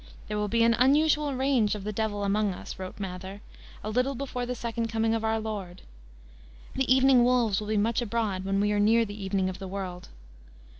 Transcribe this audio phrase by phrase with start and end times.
[0.27, 3.39] "There will be an unusual range of the devil among us," wrote Mather,
[3.83, 5.83] "a little before the second coming of our Lord.
[6.73, 9.67] The evening wolves will be much abroad when we are near the evening of the
[9.67, 10.07] world."